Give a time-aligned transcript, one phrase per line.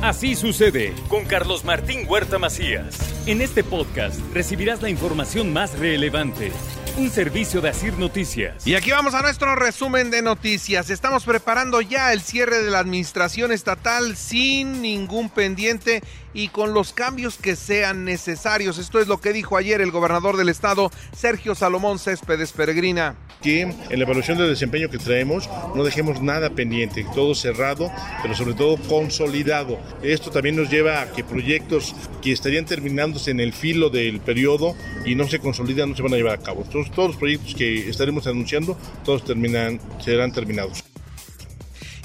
[0.00, 2.96] Así sucede con Carlos Martín Huerta Macías.
[3.26, 6.52] En este podcast recibirás la información más relevante.
[6.96, 8.64] Un servicio de Asir Noticias.
[8.64, 10.90] Y aquí vamos a nuestro resumen de noticias.
[10.90, 16.00] Estamos preparando ya el cierre de la administración estatal sin ningún pendiente
[16.32, 18.78] y con los cambios que sean necesarios.
[18.78, 23.16] Esto es lo que dijo ayer el gobernador del estado, Sergio Salomón Céspedes Peregrina.
[23.42, 27.90] Que en la evaluación de desempeño que traemos no dejemos nada pendiente, todo cerrado,
[28.20, 29.78] pero sobre todo consolidado.
[30.02, 34.74] Esto también nos lleva a que proyectos que estarían terminándose en el filo del periodo
[35.04, 36.62] y no se consolidan no se van a llevar a cabo.
[36.64, 40.82] Entonces, todos los proyectos que estaremos anunciando, todos terminan, serán terminados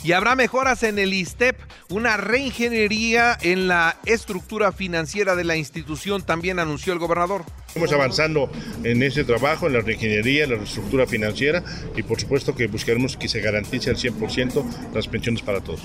[0.04, 1.58] y habrá mejoras en el ISTEP,
[1.90, 7.46] una reingeniería en la estructura financiera de la institución, también anunció el gobernador.
[7.74, 8.52] Estamos avanzando
[8.84, 11.64] en ese trabajo, en la reingeniería, en la estructura financiera
[11.96, 15.82] y por supuesto que buscaremos que se garantice al 100% las pensiones para todos.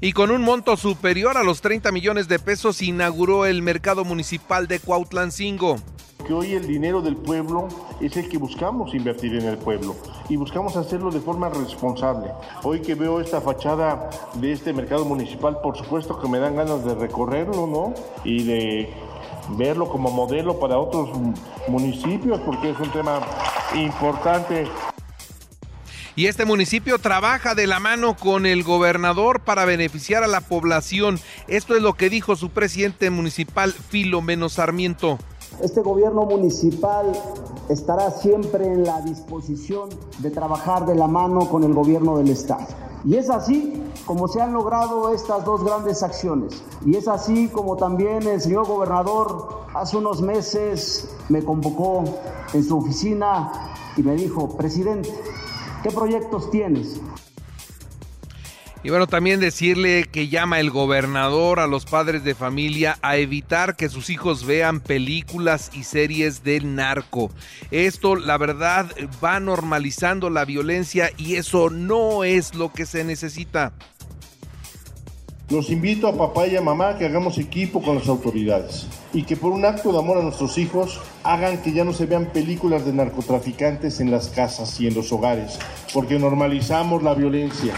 [0.00, 4.66] Y con un monto superior a los 30 millones de pesos inauguró el mercado municipal
[4.66, 5.80] de Cuautlancingo
[6.24, 7.68] que hoy el dinero del pueblo
[8.00, 9.94] es el que buscamos invertir en el pueblo
[10.28, 12.30] y buscamos hacerlo de forma responsable.
[12.62, 16.84] Hoy que veo esta fachada de este mercado municipal, por supuesto que me dan ganas
[16.84, 17.94] de recorrerlo, ¿no?
[18.24, 18.94] Y de
[19.50, 21.10] verlo como modelo para otros
[21.68, 23.20] municipios, porque es un tema
[23.74, 24.66] importante.
[26.16, 31.18] Y este municipio trabaja de la mano con el gobernador para beneficiar a la población.
[31.48, 35.18] Esto es lo que dijo su presidente municipal, Filomeno Sarmiento.
[35.60, 37.12] Este gobierno municipal
[37.68, 42.66] estará siempre en la disposición de trabajar de la mano con el gobierno del Estado.
[43.04, 46.62] Y es así como se han logrado estas dos grandes acciones.
[46.84, 52.04] Y es así como también el señor gobernador hace unos meses me convocó
[52.52, 53.52] en su oficina
[53.96, 55.12] y me dijo, presidente,
[55.82, 57.00] ¿qué proyectos tienes?
[58.84, 63.76] Y bueno, también decirle que llama el gobernador a los padres de familia a evitar
[63.76, 67.30] que sus hijos vean películas y series del narco.
[67.70, 68.90] Esto, la verdad,
[69.24, 73.72] va normalizando la violencia y eso no es lo que se necesita.
[75.48, 79.36] Los invito a papá y a mamá que hagamos equipo con las autoridades y que
[79.36, 82.84] por un acto de amor a nuestros hijos hagan que ya no se vean películas
[82.84, 85.58] de narcotraficantes en las casas y en los hogares,
[85.94, 87.72] porque normalizamos la violencia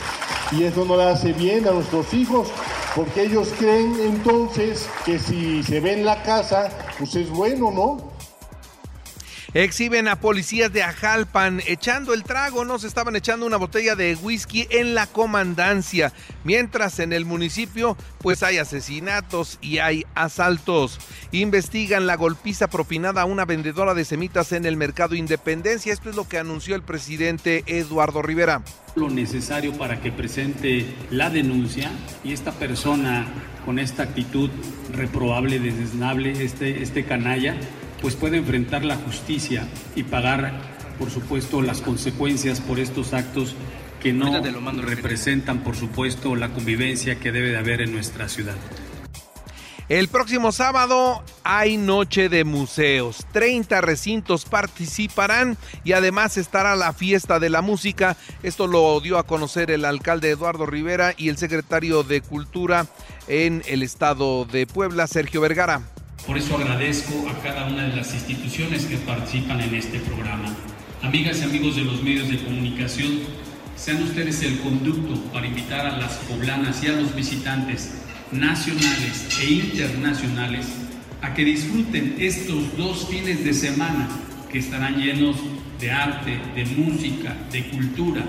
[0.52, 2.48] y eso no le hace bien a nuestros hijos
[2.94, 8.15] porque ellos creen entonces que si se ve en la casa, pues es bueno, ¿no?
[9.54, 14.14] Exhiben a policías de Ajalpan echando el trago, no se estaban echando una botella de
[14.16, 16.12] whisky en la comandancia,
[16.44, 20.98] mientras en el municipio pues hay asesinatos y hay asaltos.
[21.30, 26.16] Investigan la golpiza propinada a una vendedora de semitas en el mercado Independencia, esto es
[26.16, 28.62] lo que anunció el presidente Eduardo Rivera.
[28.96, 31.90] Lo necesario para que presente la denuncia
[32.24, 33.26] y esta persona
[33.64, 34.50] con esta actitud
[34.92, 37.56] reprobable, desnable, este, este canalla,
[38.02, 40.52] pues puede enfrentar la justicia y pagar,
[40.98, 43.54] por supuesto, las consecuencias por estos actos
[44.00, 44.40] que no
[44.82, 48.56] representan, por supuesto, la convivencia que debe de haber en nuestra ciudad.
[49.88, 53.24] El próximo sábado hay noche de museos.
[53.32, 58.16] 30 recintos participarán y además estará la fiesta de la música.
[58.42, 62.86] Esto lo dio a conocer el alcalde Eduardo Rivera y el secretario de Cultura
[63.28, 65.82] en el estado de Puebla, Sergio Vergara.
[66.26, 70.56] Por eso agradezco a cada una de las instituciones que participan en este programa.
[71.02, 73.20] Amigas y amigos de los medios de comunicación,
[73.76, 77.92] sean ustedes el conducto para invitar a las poblanas y a los visitantes
[78.32, 80.66] nacionales e internacionales
[81.22, 84.08] a que disfruten estos dos fines de semana
[84.50, 85.36] que estarán llenos
[85.78, 88.24] de arte, de música, de cultura,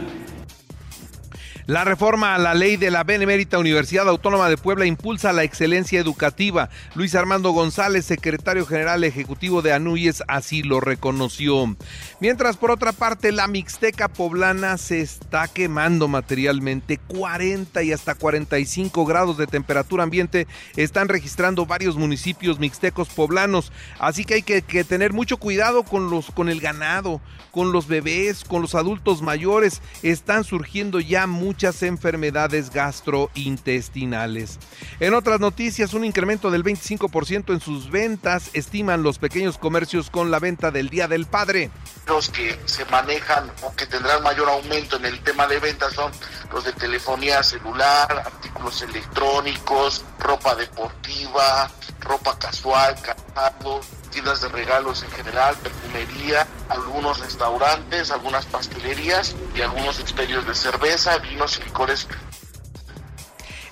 [1.68, 6.00] la reforma a la ley de la Benemérita Universidad Autónoma de Puebla impulsa la excelencia
[6.00, 6.70] educativa.
[6.96, 11.76] Luis Armando González, secretario general ejecutivo de ANUYES, así lo reconoció.
[12.22, 17.00] Mientras, por otra parte, la Mixteca poblana se está quemando materialmente.
[17.06, 20.48] 40 y hasta 45 grados de temperatura ambiente
[20.78, 23.74] están registrando varios municipios mixtecos poblanos.
[24.00, 27.20] Así que hay que, tener mucho cuidado con, los, con el ganado,
[27.52, 29.82] con los bebés, con los adultos mayores.
[30.02, 34.60] Están surgiendo ya muchos muchas enfermedades gastrointestinales.
[35.00, 40.30] En otras noticias, un incremento del 25% en sus ventas estiman los pequeños comercios con
[40.30, 41.72] la venta del Día del Padre.
[42.06, 46.12] Los que se manejan o que tendrán mayor aumento en el tema de ventas son
[46.54, 51.72] los de telefonía celular, artículos electrónicos, ropa deportiva,
[52.02, 60.00] ropa casual, calzado, tiendas de regalos en general, perfumería, algunos restaurantes, algunas pastelerías y algunos
[60.00, 62.08] expedios de cerveza, vinos y licores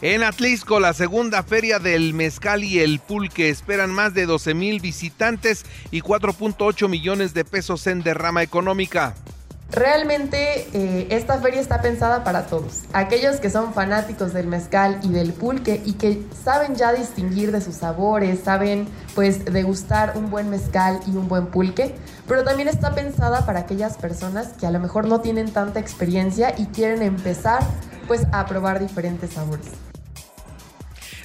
[0.02, 4.80] En Atlisco, la segunda feria del mezcal y el pulque esperan más de 12 mil
[4.80, 9.16] visitantes y 4.8 millones de pesos en derrama económica.
[9.72, 15.10] Realmente eh, esta feria está pensada para todos, aquellos que son fanáticos del mezcal y
[15.10, 20.52] del pulque y que saben ya distinguir de sus sabores, saben pues degustar un buen
[20.52, 21.96] mezcal y un buen pulque,
[22.28, 26.54] pero también está pensada para aquellas personas que a lo mejor no tienen tanta experiencia
[26.58, 27.64] y quieren empezar
[28.08, 29.66] pues a probar diferentes sabores.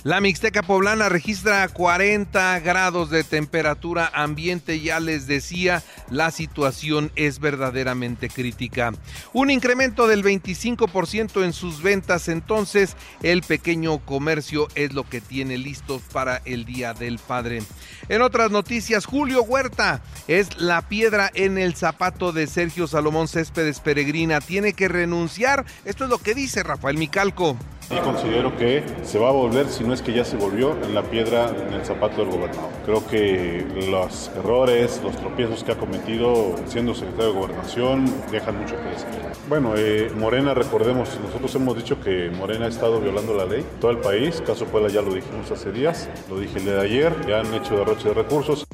[0.02, 7.38] La Mixteca Poblana registra 40 grados de temperatura ambiente, ya les decía, la situación es
[7.38, 8.92] verdaderamente crítica.
[9.32, 15.58] Un incremento del 25% en sus ventas, entonces el pequeño comercio es lo que tiene
[15.58, 17.62] listo para el Día del Padre.
[18.08, 23.80] En otras noticias, Julio Huerta es la piedra en el zapato de Sergio Salomón Céspedes
[23.80, 24.40] Peregrina.
[24.40, 25.64] Tiene que renunciar.
[25.84, 27.56] Esto es lo que dice Rafael Micalco.
[27.90, 30.94] Y considero que se va a volver, si no es que ya se volvió, en
[30.94, 32.70] la piedra en el zapato del gobernador.
[32.84, 38.76] Creo que los errores, los tropiezos que ha cometido siendo secretario de gobernación dejan mucho
[38.76, 39.08] que decir.
[39.48, 43.90] Bueno, eh, Morena, recordemos, nosotros hemos dicho que Morena ha estado violando la ley, todo
[43.90, 47.26] el país, caso Puebla ya lo dijimos hace días, lo dije el día de ayer,
[47.26, 48.68] ya han hecho derroche de recursos.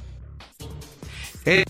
[1.47, 1.65] Eh,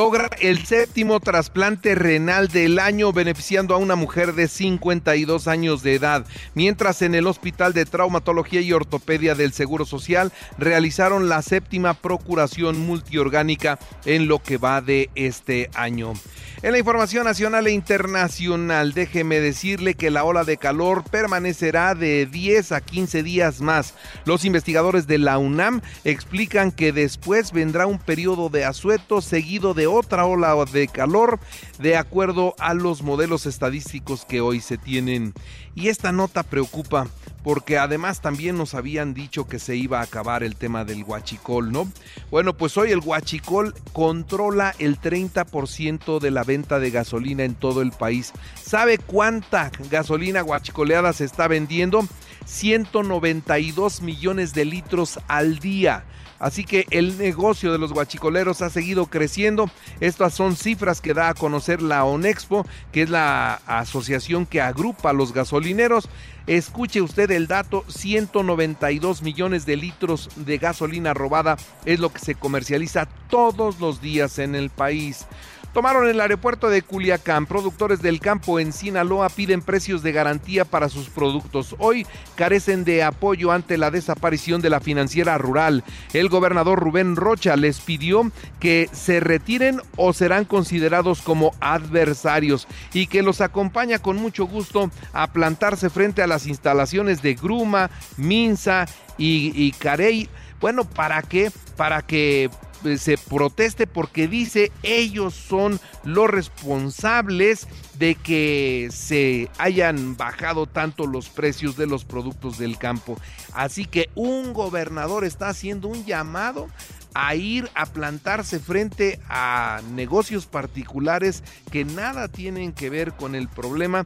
[0.00, 5.94] logra el séptimo trasplante renal del año beneficiando a una mujer de 52 años de
[5.94, 6.24] edad,
[6.54, 12.80] mientras en el Hospital de Traumatología y Ortopedia del Seguro Social realizaron la séptima procuración
[12.80, 16.14] multiorgánica en lo que va de este año.
[16.62, 22.26] En la información nacional e internacional, déjeme decirle que la ola de calor permanecerá de
[22.26, 23.94] 10 a 15 días más.
[24.26, 29.86] Los investigadores de la UNAM explican que después vendrá un periodo de asueto seguido de
[29.92, 31.38] otra ola de calor
[31.78, 35.34] de acuerdo a los modelos estadísticos que hoy se tienen.
[35.74, 37.06] Y esta nota preocupa
[37.42, 41.72] porque además también nos habían dicho que se iba a acabar el tema del guachicol,
[41.72, 41.90] ¿no?
[42.30, 47.82] Bueno, pues hoy el guachicol controla el 30% de la venta de gasolina en todo
[47.82, 48.32] el país.
[48.62, 52.06] ¿Sabe cuánta gasolina guachicoleada se está vendiendo?
[52.50, 56.04] 192 millones de litros al día.
[56.40, 59.70] Así que el negocio de los guachicoleros ha seguido creciendo.
[60.00, 65.10] Estas son cifras que da a conocer la ONEXPO, que es la asociación que agrupa
[65.10, 66.08] a los gasolineros.
[66.46, 72.34] Escuche usted el dato, 192 millones de litros de gasolina robada es lo que se
[72.34, 75.26] comercializa todos los días en el país.
[75.72, 77.46] Tomaron el aeropuerto de Culiacán.
[77.46, 81.76] Productores del campo en Sinaloa piden precios de garantía para sus productos.
[81.78, 85.84] Hoy carecen de apoyo ante la desaparición de la financiera rural.
[86.12, 93.06] El gobernador Rubén Rocha les pidió que se retiren o serán considerados como adversarios y
[93.06, 98.86] que los acompaña con mucho gusto a plantarse frente a las instalaciones de Gruma, Minsa
[99.18, 100.28] y, y Carey.
[100.60, 101.50] Bueno, ¿para qué?
[101.76, 102.50] Para que
[102.84, 107.66] eh, se proteste porque dice ellos son los responsables
[107.98, 113.18] de que se hayan bajado tanto los precios de los productos del campo.
[113.52, 116.68] Así que un gobernador está haciendo un llamado
[117.12, 123.48] a ir a plantarse frente a negocios particulares que nada tienen que ver con el
[123.48, 124.04] problema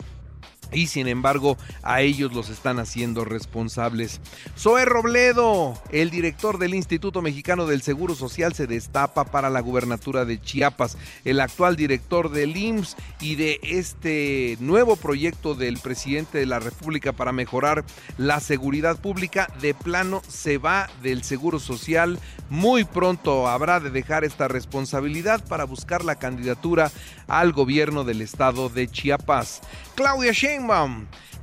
[0.75, 4.21] y sin embargo a ellos los están haciendo responsables.
[4.59, 10.25] Zoe Robledo, el director del Instituto Mexicano del Seguro Social, se destapa para la gubernatura
[10.25, 10.97] de Chiapas.
[11.25, 17.13] El actual director del IMSS y de este nuevo proyecto del presidente de la República
[17.13, 17.85] para mejorar
[18.19, 22.19] la seguridad pública, de plano se va del Seguro Social.
[22.51, 26.91] Muy pronto habrá de dejar esta responsabilidad para buscar la candidatura
[27.27, 29.61] al gobierno del estado de Chiapas.
[29.95, 30.64] Claudia Sheinbaum.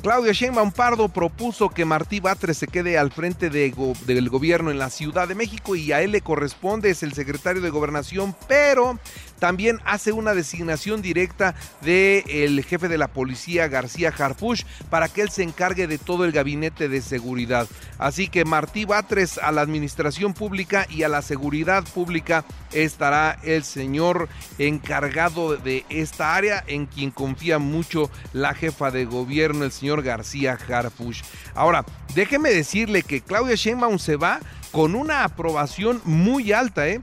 [0.01, 4.89] Claudia Sheinbaum Pardo propuso que Martí Batres se quede al frente del gobierno en la
[4.89, 8.97] Ciudad de México y a él le corresponde, es el secretario de Gobernación, pero
[9.41, 15.31] también hace una designación directa del jefe de la policía, García Harfush, para que él
[15.31, 17.67] se encargue de todo el gabinete de seguridad.
[17.97, 23.63] Así que Martí Batres a la administración pública y a la seguridad pública estará el
[23.63, 24.29] señor
[24.59, 30.55] encargado de esta área, en quien confía mucho la jefa de gobierno, el señor García
[30.69, 31.23] Harfush.
[31.55, 31.83] Ahora,
[32.13, 34.39] déjeme decirle que Claudia Sheinbaum se va
[34.71, 36.87] con una aprobación muy alta.
[36.87, 37.01] ¿eh?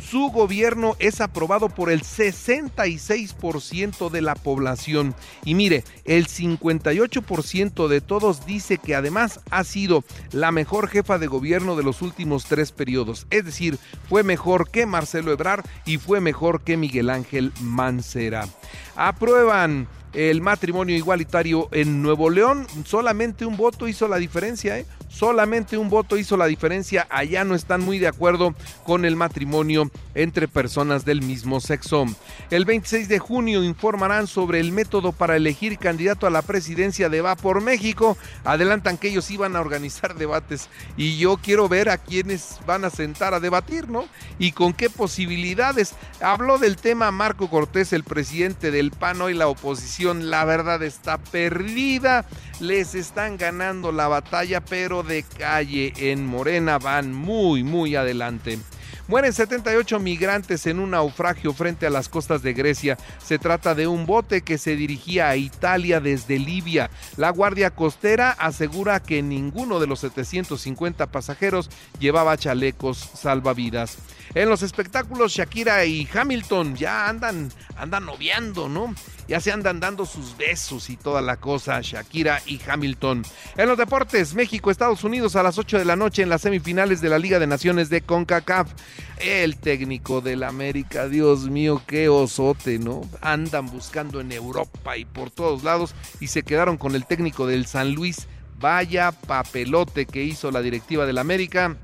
[0.00, 5.14] Su gobierno es aprobado por el 66% de la población.
[5.44, 11.26] Y mire, el 58% de todos dice que además ha sido la mejor jefa de
[11.26, 13.26] gobierno de los últimos tres periodos.
[13.30, 18.48] Es decir, fue mejor que Marcelo Ebrard y fue mejor que Miguel Ángel Mancera.
[18.96, 22.66] Aprueban el matrimonio igualitario en Nuevo León.
[22.84, 24.86] Solamente un voto hizo la diferencia, ¿eh?
[25.08, 27.06] Solamente un voto hizo la diferencia.
[27.10, 28.54] Allá no están muy de acuerdo
[28.84, 32.06] con el matrimonio entre personas del mismo sexo.
[32.50, 37.20] El 26 de junio informarán sobre el método para elegir candidato a la presidencia de
[37.20, 38.18] Va por México.
[38.44, 42.90] Adelantan que ellos iban a organizar debates y yo quiero ver a quiénes van a
[42.90, 44.04] sentar a debatir, ¿no?
[44.38, 45.94] Y con qué posibilidades.
[46.20, 51.18] Habló del tema Marco Cortés, el presidente del PAN, y la oposición, la verdad está
[51.18, 52.24] perdida.
[52.60, 58.58] Les están ganando la batalla, pero de calle en Morena van muy, muy adelante.
[59.08, 62.98] Mueren 78 migrantes en un naufragio frente a las costas de Grecia.
[63.24, 66.90] Se trata de un bote que se dirigía a Italia desde Libia.
[67.16, 71.70] La Guardia Costera asegura que ninguno de los 750 pasajeros
[72.00, 73.98] llevaba chalecos salvavidas.
[74.34, 78.92] En los espectáculos, Shakira y Hamilton ya andan, andan noviando, ¿no?
[79.28, 83.24] Ya se andan dando sus besos y toda la cosa, Shakira y Hamilton.
[83.56, 87.00] En los deportes, México, Estados Unidos a las 8 de la noche en las semifinales
[87.00, 88.70] de la Liga de Naciones de CONCACAF.
[89.18, 93.00] El técnico del América, Dios mío, qué osote, ¿no?
[93.20, 97.66] Andan buscando en Europa y por todos lados y se quedaron con el técnico del
[97.66, 98.28] San Luis.
[98.60, 101.76] Vaya papelote que hizo la directiva del América.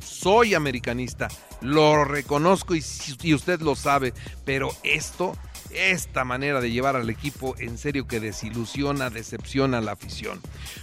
[0.00, 1.28] Soy americanista,
[1.62, 2.84] lo reconozco y,
[3.22, 4.12] y usted lo sabe,
[4.44, 5.34] pero esto
[5.74, 10.40] esta manera de llevar al equipo en serio que desilusiona, decepciona a la afición.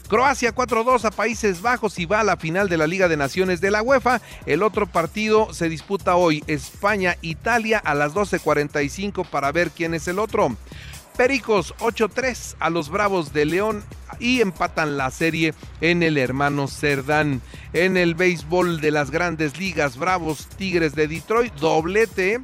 [0.08, 3.62] Croacia 4-2 a Países Bajos y va a la final de la Liga de Naciones
[3.62, 4.22] de la UEFA.
[4.46, 10.20] El otro partido se disputa hoy, España-Italia a las 12.45 para ver quién es el
[10.20, 10.56] otro.
[11.18, 13.84] Pericos 8-3 a los Bravos de León
[14.20, 17.42] y empatan la serie en el hermano Cerdán.
[17.74, 22.40] En el béisbol de las grandes ligas, Bravos Tigres de Detroit, doblete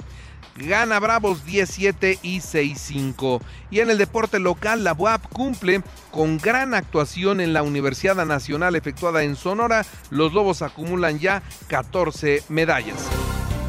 [0.58, 3.42] gana Bravos 17 y 6-5.
[3.70, 8.76] Y en el deporte local, la UAP cumple con gran actuación en la Universidad Nacional
[8.76, 9.86] efectuada en Sonora.
[10.10, 13.08] Los Lobos acumulan ya 14 medallas.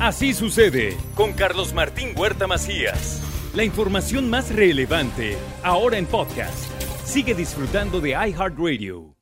[0.00, 3.22] Así sucede con Carlos Martín Huerta Macías.
[3.54, 6.70] La información más relevante, ahora en podcast.
[7.04, 9.17] Sigue disfrutando de iHeartRadio.